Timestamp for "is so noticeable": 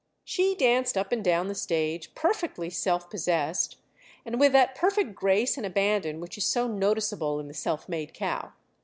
6.39-7.39